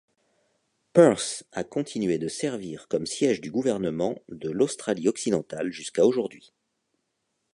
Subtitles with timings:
[0.93, 6.53] Perth a continué de servir comme siège du gouvernement de l'Australie-Occidentale jusqu'à aujourd'hui.